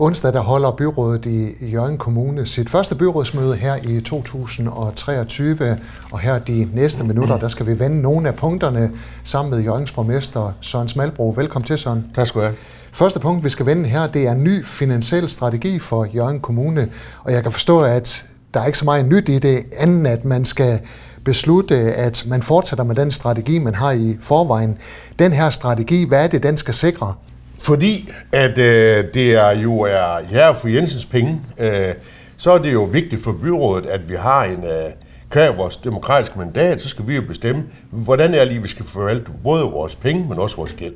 [0.00, 5.78] Onsdag der holder byrådet i Jørgen Kommune sit første byrådsmøde her i 2023,
[6.12, 8.90] og her de næste minutter, der skal vi vende nogle af punkterne
[9.24, 11.34] sammen med Jørgens borgmester Søren Smalbro.
[11.36, 12.06] Velkommen til, Søren.
[12.14, 12.56] Tak skal du have.
[12.92, 16.88] Første punkt, vi skal vende her, det er en ny finansiel strategi for Jørgen Kommune,
[17.24, 20.24] og jeg kan forstå, at der er ikke så meget nyt i det, anden at
[20.24, 20.80] man skal
[21.24, 24.78] beslutte, at man fortsætter med den strategi, man har i forvejen.
[25.18, 27.14] Den her strategi, hvad er det, den skal sikre?
[27.62, 31.94] Fordi at øh, det er jo er her for Jensens penge, øh,
[32.36, 34.92] så er det jo vigtigt for byrådet, at vi har en øh,
[35.30, 39.30] kvæg vores demokratiske mandat, så skal vi jo bestemme, hvordan er lige, vi skal forvalte
[39.42, 40.94] både vores penge, men også vores gæld.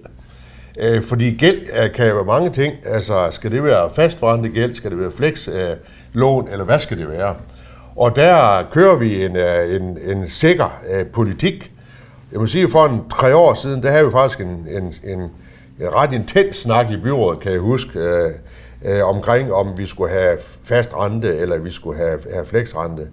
[0.79, 2.75] Øh, fordi gæld øh, kan jo være mange ting.
[2.87, 4.75] Altså, skal det være fastforrentet gæld?
[4.75, 5.77] Skal det være flex øh,
[6.13, 7.35] lån, eller hvad skal det være?
[7.97, 11.73] Og der kører vi en, øh, en, en sikker øh, politik.
[12.33, 15.31] Jeg må sige, for en tre år siden, der havde vi faktisk en, en, en,
[15.81, 18.33] en ret intens snak i byrådet, kan jeg huske, øh,
[18.85, 23.09] øh, omkring om vi skulle have fast rente, eller vi skulle have, have fleksrente.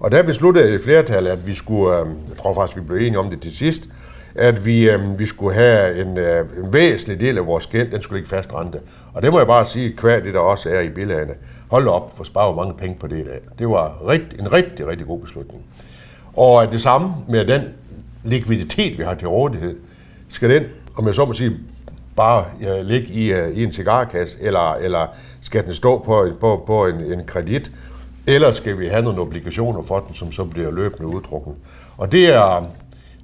[0.00, 3.18] Og der besluttede et flertal, at vi skulle, øh, jeg tror faktisk, vi blev enige
[3.18, 3.88] om det til sidst,
[4.34, 8.02] at vi, øh, vi skulle have en, øh, en væsentlig del af vores gæld, den
[8.02, 8.80] skulle ikke fast rente.
[9.14, 11.34] Og det må jeg bare sige, hver det der også er i billederne.
[11.70, 13.38] Hold op, for sparer mange penge på det der.
[13.58, 15.62] Det var rigt, en rigtig, rigtig god beslutning.
[16.36, 17.62] Og det samme med den
[18.24, 19.76] likviditet, vi har til rådighed,
[20.28, 20.64] skal den,
[20.96, 21.56] om jeg så må sige,
[22.18, 25.06] bare øh, ligge i, øh, i en cigarkasse, eller, eller
[25.40, 27.72] skal den stå på, på, på en, en kredit,
[28.26, 31.52] eller skal vi have nogle obligationer for den, som så bliver løbende uddrukken.
[31.96, 32.70] Og det er,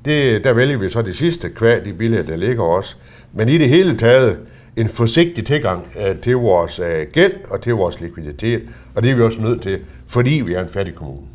[0.05, 2.97] det, der vælger vi så det sidste kvad, de billeder, der ligger også.
[3.33, 4.39] Men i det hele taget,
[4.77, 8.63] en forsigtig tilgang øh, til vores øh, gæld og til vores likviditet,
[8.95, 11.34] og det er vi også nødt til, fordi vi er en fattig kommune.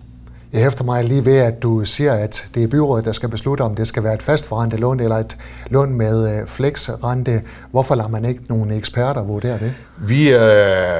[0.53, 3.61] Jeg hæfter mig lige ved, at du siger, at det er byrådet, der skal beslutte,
[3.61, 5.37] om det skal være et fastforrentet lån eller et
[5.69, 7.41] lån med øh, flexrente.
[7.71, 9.73] Hvorfor lader man ikke nogle eksperter vurdere det?
[9.97, 10.39] Vi øh,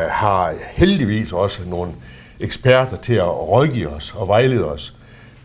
[0.09, 1.91] har heldigvis også nogle
[2.39, 4.95] eksperter til at rådgive os og vejlede os.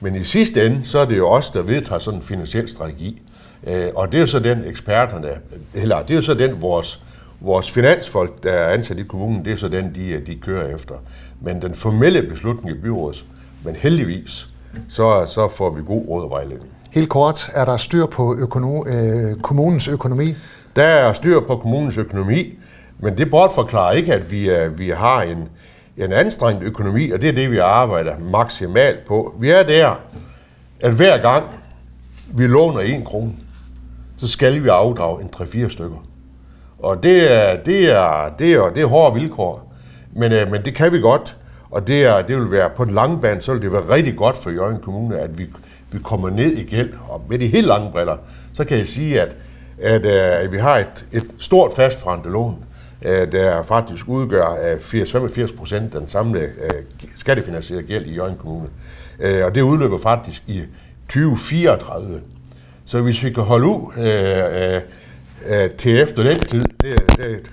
[0.00, 3.22] Men i sidste ende, så er det jo os, der vedtager sådan en finansiel strategi.
[3.66, 5.28] Øh, og det er jo så den eksperterne,
[5.74, 7.02] eller det er jo så den vores,
[7.40, 10.74] vores finansfolk, der er ansat i kommunen, det er så den, de, øh, de kører
[10.74, 10.94] efter.
[11.40, 13.24] Men den formelle beslutning i byrådet,
[13.64, 14.48] men heldigvis,
[14.88, 16.70] så, så får vi god råd og vejledning.
[16.90, 20.34] Helt kort, er der styr på økono, øh, kommunens økonomi?
[20.76, 22.58] Der er styr på kommunens økonomi,
[22.98, 25.48] men det bortforklarer ikke, at vi, øh, vi har en,
[25.96, 29.34] en anstrengt økonomi, og det er det, vi arbejder maksimalt på.
[29.40, 30.00] Vi er der,
[30.80, 31.44] at hver gang
[32.36, 33.32] vi låner en krone,
[34.16, 36.06] så skal vi afdrage en 3-4 stykker.
[36.78, 39.74] Og det er, det er, det er, det er hårde vilkår,
[40.12, 41.36] men, øh, men det kan vi godt.
[41.74, 44.16] Og det, er, det vil være på den lange bane, så vil det være rigtig
[44.16, 45.46] godt for Jørgen Kommune, at vi,
[45.92, 46.92] vi kommer ned i gæld.
[47.08, 48.16] Og med de helt lange briller,
[48.52, 49.36] så kan jeg sige, at,
[49.82, 52.64] at, øh, at vi har et, et stort fastforrentet lån,
[53.02, 56.50] øh, der faktisk udgør øh, 85 procent af den samlede
[57.16, 58.68] skattefinansierede gæld i Jørgen Kommune.
[59.44, 60.62] Og det udløber faktisk i
[61.08, 62.20] 2034.
[62.84, 64.80] Så hvis vi kan holde ud øh,
[65.62, 67.50] øh, til efter den tid, det, det,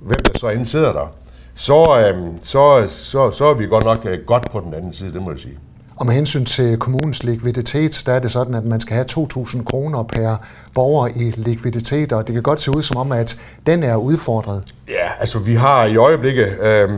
[0.00, 1.14] hvem der så end sidder der,
[1.54, 5.12] så, øh, så, så, så er vi godt nok øh, godt på den anden side,
[5.12, 5.58] det må jeg sige.
[5.96, 9.64] Og med hensyn til kommunens likviditet, der er det sådan, at man skal have 2.000
[9.64, 10.36] kroner per
[10.74, 14.74] borger i likviditet, og det kan godt se ud som om, at den er udfordret.
[14.88, 16.88] Ja, altså vi har i øjeblikket, øh,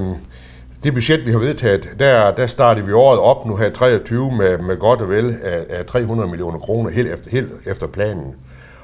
[0.85, 4.59] det budget, vi har vedtaget, der, der starter vi året op nu her 23 med,
[4.59, 8.35] med godt og vel af, af 300 millioner kroner helt efter, helt efter planen.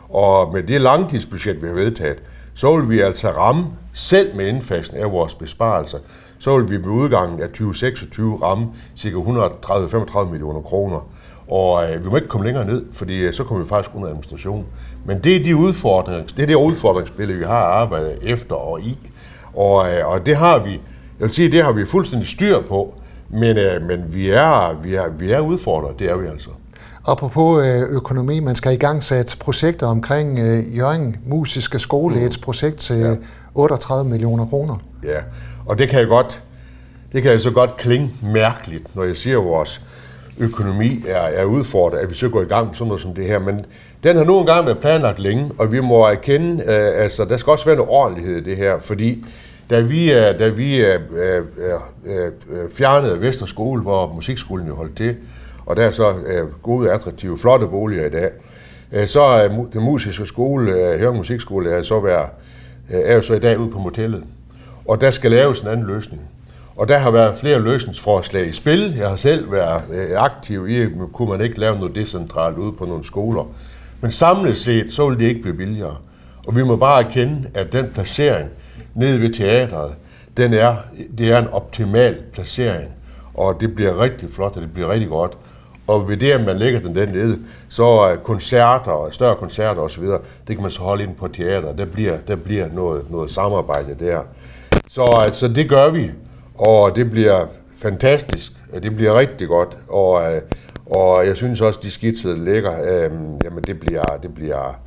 [0.08, 2.22] Og med det langtidsbudget, vi har vedtaget,
[2.54, 5.98] så vil vi altså ramme, selv med indfasning af vores besparelser,
[6.38, 8.68] så vil vi med udgangen af 2026 ramme
[8.98, 9.08] ca.
[9.08, 11.08] 130-35 millioner kroner.
[11.48, 14.08] Og øh, vi må ikke komme længere ned, fordi øh, så kommer vi faktisk under
[14.08, 14.66] administration.
[15.06, 18.98] Men det er de udfordringer, det er det udfordringsbillede, vi har arbejdet efter og i.
[19.54, 20.80] Og, øh, og det har vi, jeg
[21.18, 22.94] vil sige, det har vi fuldstændig styr på,
[23.30, 26.50] men, øh, men vi, er, vi, er, vi er udfordret, det er vi altså.
[27.06, 32.24] Apropos øh, økonomi, man skal i gang sætte projekter omkring øh, Jørgen Musiske Skole, mm.
[32.24, 33.14] et projekt til ja.
[33.54, 34.76] 38 millioner kroner.
[35.04, 35.18] Ja,
[35.66, 36.42] og det kan jeg godt,
[37.12, 39.82] det kan jeg så godt klinge mærkeligt, når jeg siger, at vores
[40.38, 43.26] økonomi er, er udfordret, at vi så går i gang med sådan noget som det
[43.26, 43.38] her.
[43.38, 43.64] Men
[44.04, 47.50] den har nu engang været planlagt længe, og vi må erkende, øh, altså der skal
[47.50, 49.24] også være noget ordentlighed i det her, fordi
[49.70, 50.08] da vi,
[50.38, 51.42] da vi øh, øh,
[52.04, 52.30] øh,
[52.70, 55.16] fjernede Vester Skole, hvor musikskolen jo holdt til,
[55.66, 58.30] og der er så øh, gode, attraktive, flotte boliger i dag.
[58.92, 62.28] Øh, så er den musiske skole, øh, Hørung Musikskole, er, så være,
[62.90, 64.24] øh, er jo så i dag ude på motellet.
[64.88, 66.22] Og der skal laves en anden løsning.
[66.76, 68.94] Og der har været flere løsningsforslag i spil.
[68.98, 72.84] Jeg har selv været øh, aktiv i, kunne man ikke lave noget decentralt ude på
[72.84, 73.44] nogle skoler.
[74.00, 75.96] Men samlet set, så vil det ikke blive billigere.
[76.46, 78.48] Og vi må bare erkende, at den placering
[78.94, 79.94] nede ved teatret,
[80.36, 80.76] den er,
[81.18, 82.90] det er en optimal placering,
[83.34, 85.38] og det bliver rigtig flot, og det bliver rigtig godt.
[85.86, 87.38] Og ved det, at man lægger den ned,
[87.68, 90.04] så er koncerter, større koncerter osv.,
[90.48, 91.72] det kan man så holde ind på teater.
[91.72, 94.20] Der bliver, der bliver noget, noget samarbejde der.
[94.88, 96.10] Så altså, det gør vi,
[96.54, 97.46] og det bliver
[97.76, 98.52] fantastisk.
[98.82, 100.40] Det bliver rigtig godt, og, øh,
[100.86, 103.10] og jeg synes også, de skitser, der ligger, øh,
[103.44, 104.80] jamen det bliver, det bliver,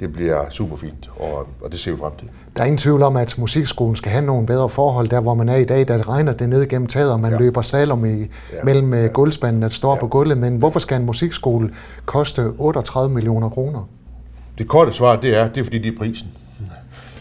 [0.00, 2.28] det bliver super fint, og, og det ser vi frem til.
[2.56, 5.48] Der er ingen tvivl om, at musikskolen skal have nogle bedre forhold, der hvor man
[5.48, 7.38] er i dag, der regner det ned gennem taget, og man ja.
[7.38, 8.26] løber slalom i, ja.
[8.64, 9.06] mellem ja.
[9.06, 10.00] gulvspanden, at står ja.
[10.00, 10.38] på gulvet.
[10.38, 11.70] Men hvorfor skal en musikskole
[12.04, 13.88] koste 38 millioner kroner?
[14.58, 16.28] Det korte svar, det er, det er fordi, det er prisen.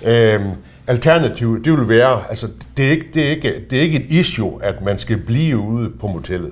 [0.05, 0.49] Øhm,
[0.87, 2.47] alternativ, det vil være, altså
[2.77, 5.57] det er, ikke, det, er ikke, det er ikke et issue, at man skal blive
[5.57, 6.51] ude på motellet.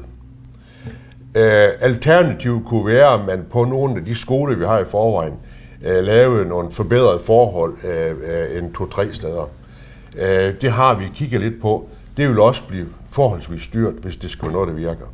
[1.36, 5.34] Øh, alternativ kunne være, at man på nogle af de skoler, vi har i forvejen,
[5.86, 9.50] øh, lave nogle forbedrede forhold øh, øh, end to-tre steder.
[10.18, 11.90] Øh, det har vi kigget lidt på.
[12.18, 15.06] Det vil også blive forholdsvis dyrt, hvis det skal være noget, der virker.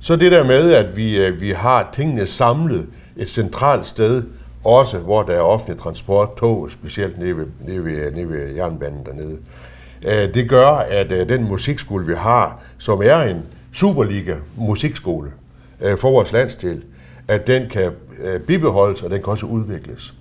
[0.00, 4.22] Så det der med, at vi, øh, vi har tingene samlet et centralt sted,
[4.64, 9.06] også hvor der er offentlig transport, tog, specielt nede ved, nede ved, nede ved jernbanen
[9.06, 9.38] dernede.
[10.02, 13.42] Øh, det gør, at øh, den musikskole, vi har, som er en
[13.72, 15.30] Superliga-musikskole
[15.80, 16.82] øh, for vores landsdel,
[17.28, 17.92] at den kan
[18.22, 20.14] øh, bibeholdes, og den kan også udvikles.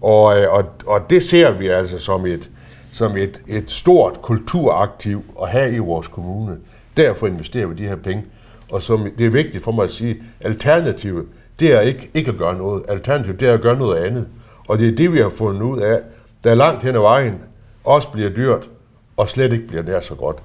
[0.00, 2.50] Og, øh, og, og det ser vi altså som et,
[2.92, 6.56] som et, et stort kulturaktiv at have i vores kommune.
[6.96, 8.24] Derfor investerer vi de her penge.
[8.70, 11.26] Og som, det er vigtigt for mig at sige, alternativet,
[11.60, 12.82] det er ikke, ikke at gøre noget.
[12.88, 14.28] Alternativet, det er at gøre noget andet.
[14.68, 16.00] Og det er det, vi har fundet ud af,
[16.44, 17.38] der langt hen ad vejen
[17.84, 18.70] også bliver dyrt,
[19.16, 20.36] og slet ikke bliver nær så godt.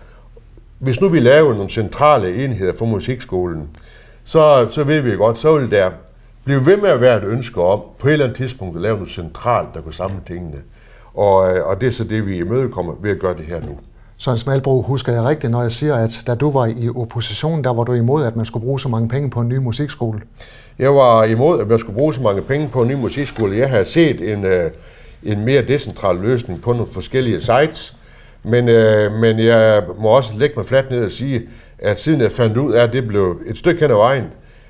[0.80, 3.70] Hvis nu vi laver nogle centrale enheder for musikskolen,
[4.24, 5.92] så, så ved vi godt, så vil der
[6.46, 8.96] blive ved med at være et ønske om på et eller andet tidspunkt at lave
[8.96, 10.58] noget centralt, der kunne samle tingene.
[11.14, 13.78] Og, øh, og det er så det, vi imødekommer ved at gøre det her nu.
[14.18, 17.74] Søren Smalbro, husker jeg rigtigt, når jeg siger, at da du var i opposition, der
[17.74, 20.22] var du imod, at man skulle bruge så mange penge på en ny musikskole?
[20.80, 23.58] Jeg var imod, at man skulle bruge så mange penge på en ny musikskole.
[23.58, 24.72] Jeg havde set en, øh,
[25.24, 27.98] en mere decentral løsning på nogle forskellige sites,
[28.44, 31.42] men, øh, men jeg må også lægge mig fladt ned og sige,
[31.80, 34.26] at siden jeg fandt ud af, at det blev et stykke hen ad vejen,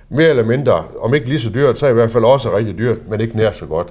[0.10, 2.98] mere eller mindre, om ikke lige så dyrt, så i hvert fald også rigtig dyrt,
[3.10, 3.88] men ikke nær så godt.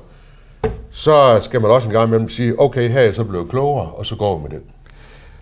[0.91, 3.87] Så skal man også en gang imellem sige, okay, her er jeg så blevet klogere,
[3.87, 4.61] og så går vi med den.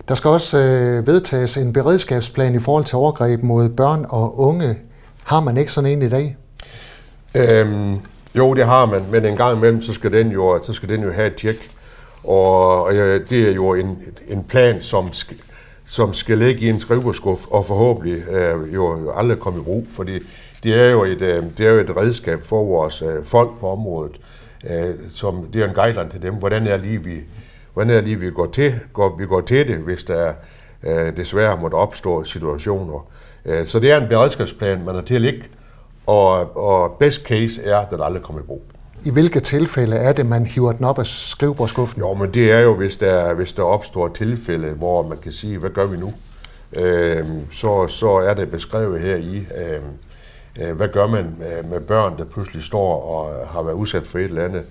[0.07, 4.77] Der skal også øh, vedtages en beredskabsplan i forhold til overgreb mod børn og unge.
[5.23, 6.37] Har man ikke sådan en i dag?
[7.35, 7.97] Øhm,
[8.35, 11.03] jo, det har man, men en gang imellem, så skal den jo, så skal den
[11.03, 11.69] jo have et tjek.
[12.23, 15.37] Og, og ja, det er jo en, en plan, som skal,
[15.93, 20.19] som skal ligge i en skrivebordskuff og forhåbentlig øh, jo aldrig komme i brug, fordi
[20.63, 23.69] det er jo et, øh, det er jo et redskab for vores øh, folk på
[23.69, 24.19] området,
[24.69, 27.19] øh, som det er en guideline til dem, hvordan er lige vi,
[27.73, 30.33] hvordan er lige vi går til, går, vi går til det, hvis der
[30.83, 33.07] øh, desværre måtte opstå situationer.
[33.45, 35.43] Øh, så det er en beredskabsplan, man har til at ligge,
[36.05, 38.61] og, og best case er, at den aldrig kommer i brug.
[39.05, 41.99] I hvilke tilfælde er det, man hiver den op af skrivebordskuffen?
[41.99, 45.57] Jo, men det er jo, hvis der, hvis der opstår tilfælde, hvor man kan sige,
[45.57, 46.13] hvad gør vi nu?
[46.73, 49.83] Øh, så, så er det beskrevet her i, øhm,
[50.61, 54.19] øh, hvad gør man øh, med børn, der pludselig står og har været udsat for
[54.19, 54.63] et eller andet?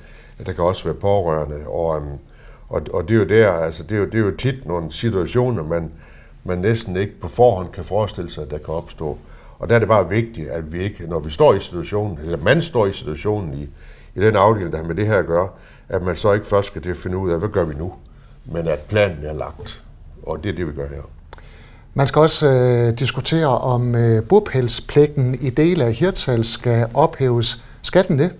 [0.46, 2.18] Der kan også være pårørende, og, øhm,
[2.68, 4.92] og, og det er jo der, altså det er jo, det er jo tit nogle
[4.92, 5.90] situationer, man,
[6.44, 9.18] man næsten ikke på forhånd kan forestille sig, at der kan opstå.
[9.58, 12.38] Og der er det bare vigtigt, at vi ikke, når vi står i situationen, eller
[12.38, 13.68] man står i situationen i,
[14.16, 15.48] i den afdeling, der har med det her at gøre,
[15.88, 17.92] at man så ikke først skal til at finde ud af, hvad gør vi nu?
[18.44, 19.82] Men at planen er lagt.
[20.22, 21.02] Og det er det, vi gør her.
[21.94, 27.62] Man skal også øh, diskutere, om øh, bopælspligten i dele af Hirtshals skal ophæves.
[27.82, 28.30] Skal den det?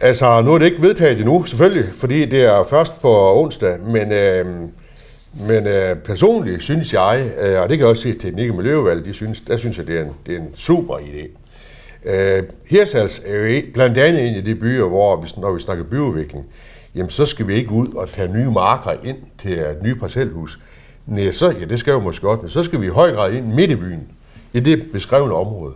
[0.00, 4.12] Altså, nu er det ikke vedtaget endnu, selvfølgelig, fordi det er først på onsdag, men,
[4.12, 4.46] øh,
[5.48, 8.56] men øh, personligt synes jeg, øh, og det kan jeg også se til Teknik- og
[8.56, 11.43] Miljøvalg, de synes, der synes jeg, det er en, det er en super idé.
[12.04, 15.84] Øh, Hirtshals er jo blandt andet en af de byer, hvor vi, når vi snakker
[15.84, 16.44] byudvikling,
[16.94, 20.58] jamen så skal vi ikke ud og tage nye marker ind til et nye parcelhus.
[21.06, 23.32] Nej, så, ja, det skal jo måske godt, men så skal vi i høj grad
[23.32, 24.08] ind midt i byen,
[24.52, 25.74] i det beskrevne område,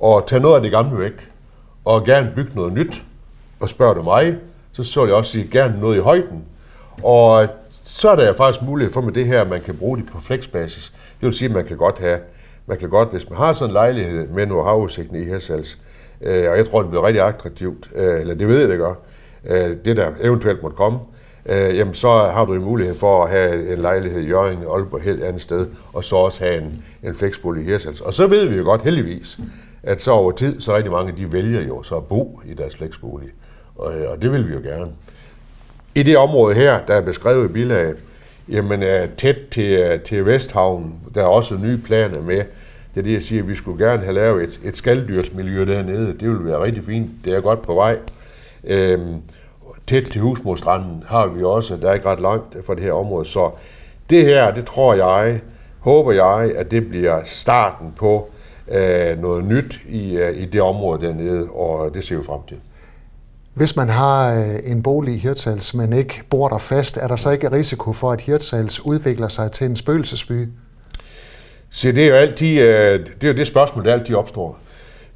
[0.00, 1.30] og tage noget af det gamle væk,
[1.84, 3.04] og gerne bygge noget nyt.
[3.60, 4.36] Og spørger du mig,
[4.72, 6.44] så så vil jeg også sige, gerne noget i højden.
[7.02, 7.48] Og
[7.84, 10.20] så er der faktisk mulighed for med det her, at man kan bruge det på
[10.20, 10.92] flexbasis.
[11.20, 12.18] Det vil sige, at man kan godt have,
[12.66, 15.78] man kan godt, hvis man har sådan en lejlighed med noget havudsigten i Hirsals,
[16.20, 18.94] øh, og jeg tror, det bliver rigtig attraktivt, øh, eller det ved jeg, det gør,
[19.44, 20.98] øh, det der eventuelt måtte komme,
[21.46, 25.00] øh, jamen så har du en mulighed for at have en lejlighed i Jørgen, Aalborg,
[25.00, 28.00] helt andet sted, og så også have en, en flexbolig i Hirsals.
[28.00, 29.40] Og så ved vi jo godt, heldigvis,
[29.82, 32.76] at så over tid, så rigtig mange, de vælger jo så at bo i deres
[32.76, 33.28] flexbolig.
[33.76, 34.90] Og, øh, og det vil vi jo gerne.
[35.94, 37.94] I det område her, der er beskrevet i bilag,
[38.48, 40.94] jamen, øh, tæt til, øh, til Vesthavn.
[41.14, 42.42] Der er også nye planer med.
[42.94, 46.06] Det er det, jeg siger, at vi skulle gerne have lavet et, et skalddyrsmiljø dernede.
[46.06, 47.10] Det ville være rigtig fint.
[47.24, 47.98] Det er godt på vej.
[48.64, 49.22] Øhm,
[49.86, 51.76] tæt til Husmorstranden har vi også.
[51.76, 53.24] Der er ikke ret langt fra det her område.
[53.24, 53.50] Så
[54.10, 55.40] det her, det tror jeg,
[55.78, 58.30] håber jeg, at det bliver starten på
[58.68, 62.56] øh, noget nyt i, øh, i det område dernede, og det ser vi frem til.
[63.54, 67.16] Hvis man har øh, en bolig i Hirtshals, men ikke bor der fast, er der
[67.16, 70.48] så ikke risiko for, at Hirtshals udvikler sig til en spøgelsesby?
[71.70, 74.58] Se, det er jo altid, øh, det, er jo det spørgsmål, der altid opstår.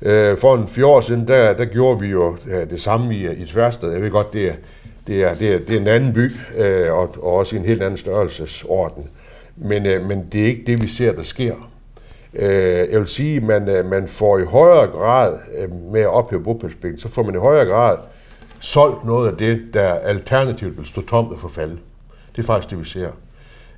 [0.02, 2.37] Øh, for en fire år siden, der, der gjorde vi jo
[2.71, 3.92] det samme i, i Tværsted.
[3.92, 4.54] Jeg ved godt, det er,
[5.07, 6.33] det er, det er, det er en anden by,
[6.90, 9.09] og, og også en helt anden størrelsesorden.
[9.57, 11.54] Men, men det er ikke det, vi ser, der sker.
[12.33, 15.38] Jeg vil sige, at man, man får i højere grad
[15.92, 17.97] med at ophæve bopælspligten, så får man i højere grad
[18.61, 21.79] solgt noget af det, der alternativt vil stå tomt og forfalde.
[22.37, 23.11] Det er faktisk det, vi ser.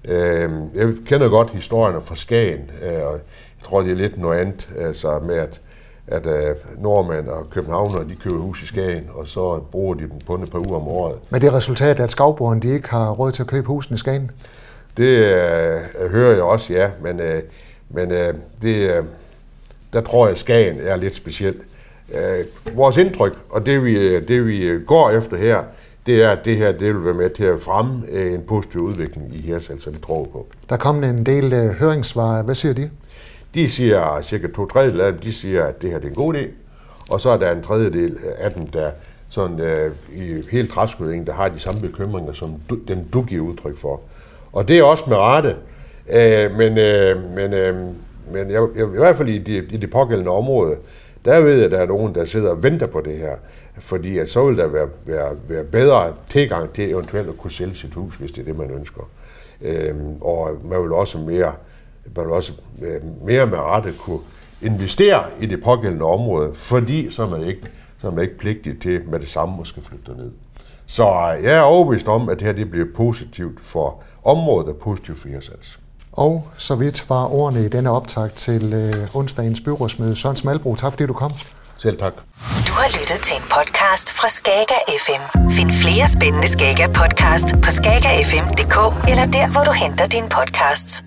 [0.04, 4.38] Øh, jeg kender godt historierne fra Skagen, øh, og jeg tror, det er lidt noget
[4.38, 5.60] andet, altså med at,
[6.06, 10.18] at øh, nordmænd og københavnere, de køber hus i Skagen, og så bruger de dem
[10.26, 11.18] på et par uger om året.
[11.30, 13.98] Men det er resultat, at skavbrugerne de ikke har råd til at købe husen i
[13.98, 14.30] Skagen?
[14.96, 17.42] Det øh, hører jeg også, ja, men, øh,
[17.88, 19.04] men øh, det, øh,
[19.92, 21.62] der tror jeg, at Skagen er lidt specielt.
[22.14, 25.62] Øh, vores indtryk, og det vi, det vi går efter her,
[26.06, 28.80] det er, at det her det vil være med til at fremme øh, en positiv
[28.80, 30.46] udvikling i Hirsals, så det tror på.
[30.68, 32.42] Der kom en del øh, høringssvar.
[32.42, 32.90] Hvad siger de?
[33.54, 36.14] De siger, cirka to tredjedel af dem, de siger, at det her det er en
[36.14, 36.46] god idé.
[37.10, 38.90] Og så er der en tredjedel af dem, der
[39.28, 43.46] sådan, øh, i helt træskudning, der har de samme bekymringer, som du, den du giver
[43.46, 44.00] udtryk for.
[44.52, 45.56] Og det er også med rette.
[46.10, 47.76] Øh, men øh, men, øh,
[48.32, 50.76] men jeg, jeg, i hvert fald i det, i det pågældende område,
[51.24, 53.36] der ved jeg, at der er nogen, der sidder og venter på det her.
[53.78, 57.74] Fordi at så vil der være, være, være bedre tilgang til eventuelt at kunne sælge
[57.74, 59.08] sit hus, hvis det er det, man ønsker.
[59.60, 61.52] Øhm, og man vil også mere,
[62.16, 64.20] man vil også øh, mere med rette kunne
[64.62, 67.62] investere i det pågældende område, fordi så er man ikke,
[67.98, 70.30] så er man ikke pligtig til med det samme at skal flytte ned.
[70.86, 74.76] Så øh, jeg er overbevist om, at det her det bliver positivt for området og
[74.76, 75.80] positivt for jeres
[76.12, 80.16] og så vidt var ordene i denne optag til øh, onsdagens byrådsmøde.
[80.16, 81.32] Søren Smalbro, tak fordi du kom.
[81.78, 82.12] Selv tak.
[82.68, 85.50] Du har lyttet til en podcast fra Skager FM.
[85.50, 91.04] Find flere spændende Skager podcast på skagerfm.dk eller der, hvor du henter dine podcasts.